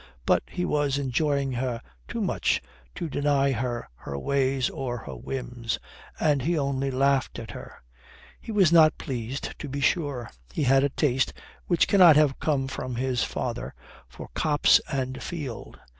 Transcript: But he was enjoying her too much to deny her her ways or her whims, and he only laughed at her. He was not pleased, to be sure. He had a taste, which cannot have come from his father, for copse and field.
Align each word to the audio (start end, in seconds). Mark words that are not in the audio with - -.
But 0.25 0.41
he 0.47 0.65
was 0.65 0.97
enjoying 0.97 1.51
her 1.51 1.79
too 2.07 2.21
much 2.21 2.59
to 2.95 3.07
deny 3.07 3.51
her 3.51 3.87
her 3.97 4.17
ways 4.17 4.67
or 4.67 4.97
her 4.97 5.15
whims, 5.15 5.77
and 6.19 6.41
he 6.41 6.57
only 6.57 6.89
laughed 6.89 7.37
at 7.37 7.51
her. 7.51 7.83
He 8.39 8.51
was 8.51 8.71
not 8.71 8.97
pleased, 8.97 9.53
to 9.59 9.69
be 9.69 9.79
sure. 9.79 10.31
He 10.53 10.63
had 10.63 10.83
a 10.83 10.89
taste, 10.89 11.33
which 11.67 11.87
cannot 11.87 12.15
have 12.15 12.39
come 12.39 12.67
from 12.67 12.95
his 12.95 13.23
father, 13.23 13.75
for 14.09 14.29
copse 14.33 14.81
and 14.91 15.21
field. 15.21 15.77